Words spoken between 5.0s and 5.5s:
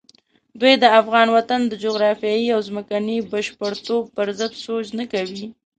کوي.